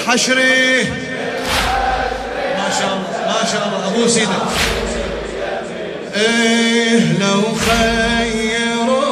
[0.00, 0.38] الحشر.
[2.58, 3.80] ما شاء الله ما شاء الله.
[3.88, 4.38] أبو سيدة.
[6.16, 9.06] إيه لو خيروني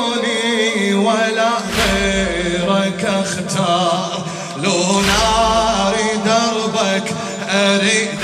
[0.95, 4.27] ولا غيرك اختار.
[4.63, 7.07] لو نار دربك
[7.51, 8.18] أريد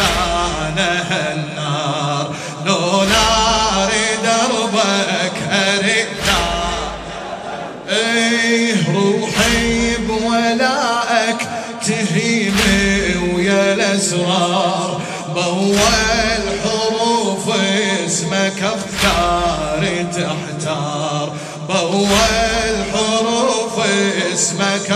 [13.94, 15.00] ويا الأسرار
[15.34, 15.78] بول
[16.64, 17.48] حروف
[18.06, 21.32] اسمك افكاري تحتار.
[21.68, 23.86] بول حروف
[24.32, 24.90] اسمك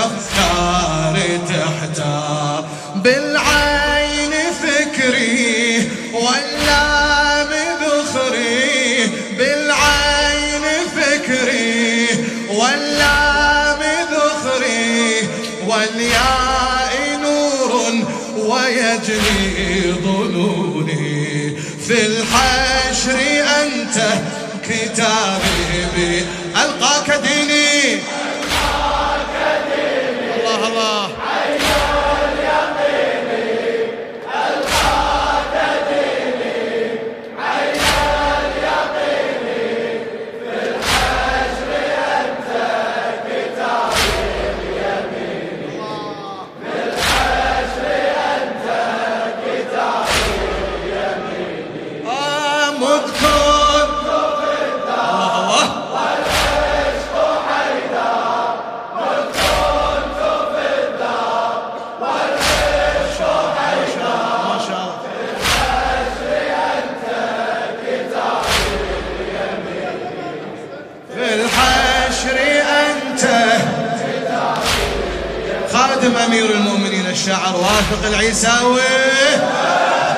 [76.38, 78.80] أمير المؤمنين الشاعر وافق العيساوي.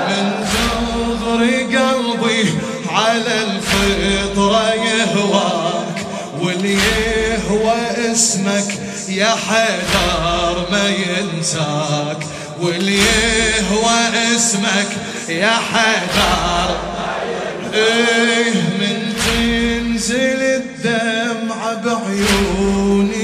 [0.09, 2.55] من زغر قلبي
[2.91, 6.07] على الفطرة يهواك
[6.41, 12.27] واللي يهوى اسمك يا حيدر ما ينساك.
[12.61, 14.89] واللي يهوى اسمك
[15.29, 16.77] يا حيدر
[17.75, 23.20] إيه من تنزل الدمعة بعيوني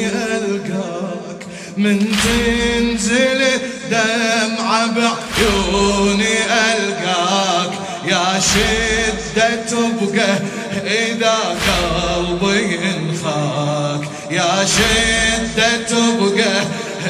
[1.77, 7.71] من تنزل الدمعة بعيوني ألقاك.
[8.05, 10.39] يا شدة تبقى
[10.85, 14.01] إذا قلبي ينخاك.
[14.31, 16.65] يا شدة تبقى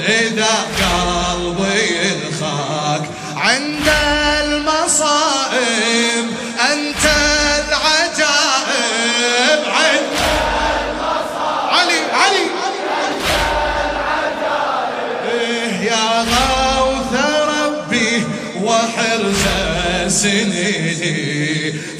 [0.08, 0.85] إذا قلبي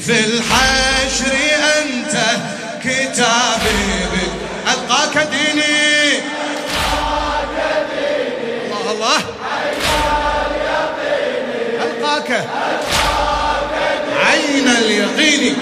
[0.07, 1.33] في الحشر
[1.81, 2.17] أنت
[2.83, 4.07] كتابي
[4.67, 6.19] ألقاك ديني
[8.71, 9.17] الله الله.
[11.83, 12.47] ألقاك.
[14.25, 15.55] عين اليقين.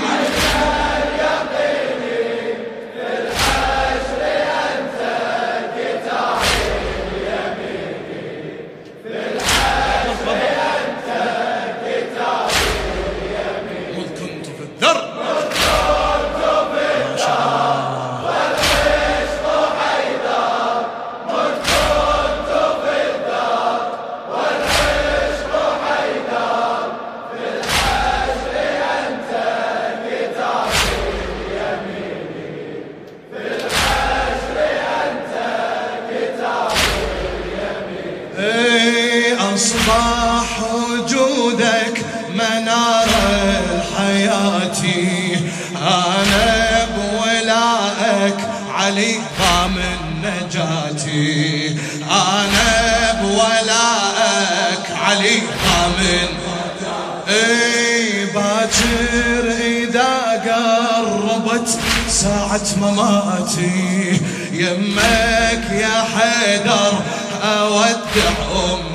[52.12, 56.30] أنا بولائك علي ضامن
[57.30, 60.14] إي باكر إذا
[60.46, 61.70] قربت
[62.10, 64.22] ساعة مماتي.
[64.52, 66.94] يمك يا حيدر
[67.44, 68.95] أودع امنياتي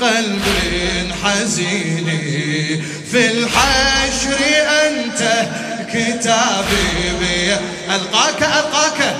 [0.00, 0.42] لقلب
[1.24, 2.20] حزين.
[3.10, 4.38] في الحشر
[4.86, 5.46] أنت
[5.92, 7.18] كتابي.
[7.20, 7.52] بي
[7.94, 9.13] ألقاك ألقاك.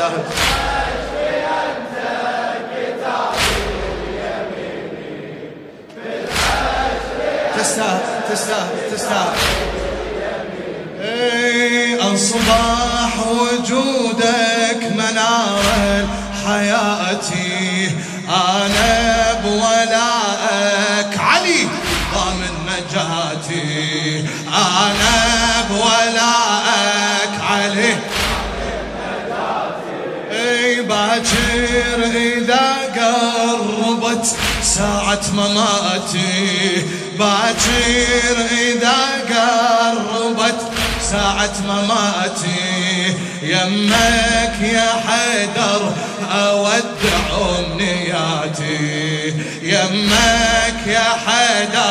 [0.00, 0.24] هذا
[7.58, 8.00] تستاهل
[8.30, 9.36] تستاهل تستاهل.
[11.00, 12.00] اي
[13.30, 16.06] وجودك منار
[16.46, 17.90] حياتي
[18.28, 21.68] أنا بولائك علي
[22.14, 25.16] ضامن نجاتي أنا
[25.70, 26.69] بولائك
[34.80, 36.86] ساعة مماتي
[37.18, 38.98] باكر إذا
[39.30, 40.60] قربت.
[41.10, 45.92] ساعة مماتي يمك يا حيدر
[46.32, 47.24] أودع
[47.58, 49.34] أمنياتي.
[49.62, 51.89] يمك يا حيدر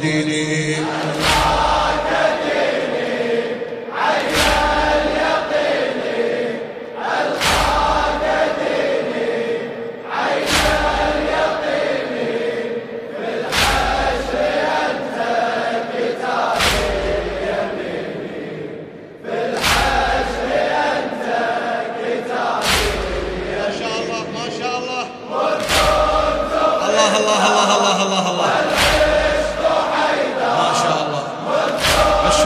[0.00, 1.09] دينهم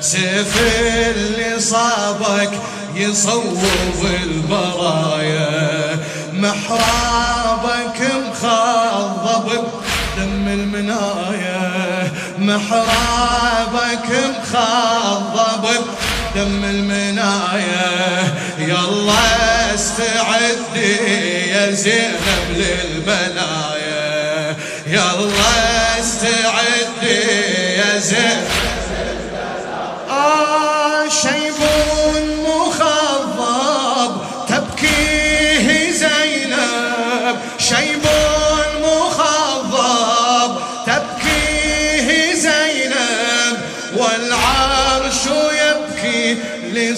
[0.00, 0.56] سيف
[1.16, 2.50] اللي صابك
[2.94, 5.98] يصوب البرايا
[6.32, 9.62] محرابك مخضب
[10.16, 15.84] دم المنايا محرابك مخضب
[16.36, 18.34] دم المنايا.
[18.58, 20.96] يلا استعدي
[21.50, 27.20] يا زينب للبلايا يلا استعدي
[27.76, 28.40] يا زين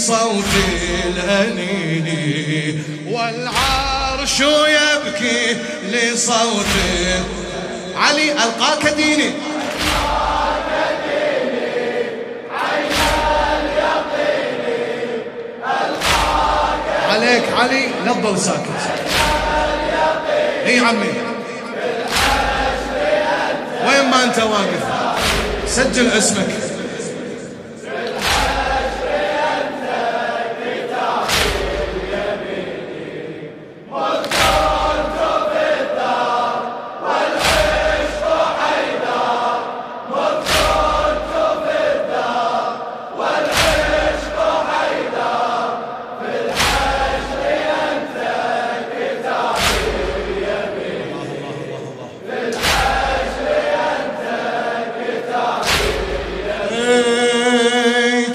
[0.02, 0.44] لصوت
[1.06, 5.56] الأنين والعرش يبكي
[5.90, 6.66] لصوت
[7.96, 9.30] علي ألقاك ديني
[17.10, 18.58] عليك علي لا تضل ساكت.
[20.66, 21.12] إي عمي.
[23.86, 24.82] وين ما أنت واقف
[25.66, 26.61] سجل اسمك.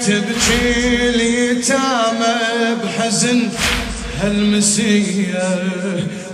[0.08, 2.36] تبكي اليتامى
[2.84, 3.48] بحزن
[4.20, 5.62] هالمسية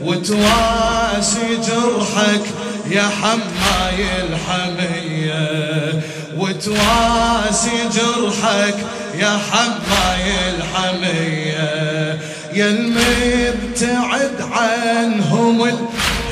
[0.03, 2.45] وتواسي جرحك
[2.91, 6.03] يا حماي الحمية
[6.37, 8.77] وتواسي جرحك
[9.19, 10.27] يا حماي
[10.57, 12.19] الحمية
[12.53, 15.65] يا المبتعد عنهم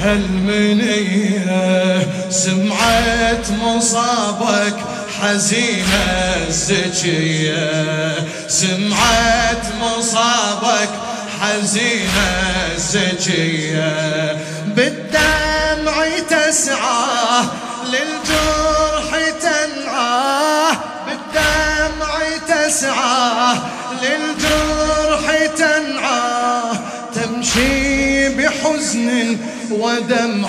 [0.03, 1.23] الهلمنية.
[2.31, 4.77] سمعت مصابك
[5.23, 8.15] حزينة الزكية
[8.49, 10.89] سمعت مصابك
[11.41, 14.37] حزينة الزكية
[14.67, 17.45] بالدمع تسعى
[17.87, 19.11] للجرح
[19.43, 20.77] تنعاه
[21.07, 23.57] بالدمع تسعى
[24.03, 26.79] للجرح تنعاه
[27.15, 29.37] تمشي بحزن
[29.71, 30.49] ودمع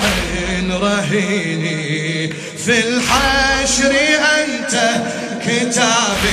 [0.71, 2.33] رهيني.
[2.65, 3.93] في الحشر
[5.73, 6.32] أنت كتابي